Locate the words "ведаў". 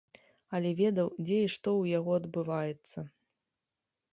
0.79-1.11